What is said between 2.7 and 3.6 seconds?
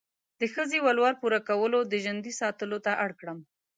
ته اړ کړم.